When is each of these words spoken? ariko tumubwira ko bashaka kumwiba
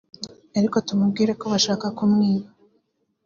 ariko 0.57 0.77
tumubwira 0.87 1.31
ko 1.39 1.45
bashaka 1.53 1.85
kumwiba 1.97 2.47